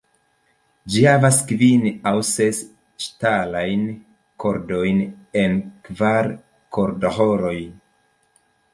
[0.93, 2.63] Ĝi havas kvin aŭ ses
[3.05, 3.85] ŝtalajn
[4.47, 5.07] kordojn
[5.45, 5.57] en
[5.91, 6.35] kvar
[6.79, 7.59] kordoĥoroj.